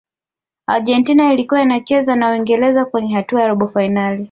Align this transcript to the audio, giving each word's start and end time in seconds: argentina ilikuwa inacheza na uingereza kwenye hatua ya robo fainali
argentina 0.67 1.33
ilikuwa 1.33 1.61
inacheza 1.61 2.15
na 2.15 2.29
uingereza 2.31 2.85
kwenye 2.85 3.13
hatua 3.13 3.41
ya 3.41 3.47
robo 3.47 3.67
fainali 3.67 4.19